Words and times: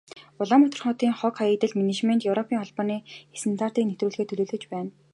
Улаанбаатар 0.41 0.79
хотын 0.85 1.11
хог, 1.19 1.33
хаягдлын 1.37 1.77
менежментэд 1.79 2.27
Европын 2.31 2.57
Холбооны 2.61 2.97
стандартыг 3.39 3.83
нэвтрүүлэхээр 3.85 4.29
төлөвлөж 4.29 4.63
байна. 4.73 4.89